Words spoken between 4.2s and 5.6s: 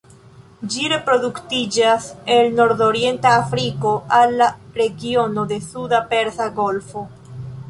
al la regiono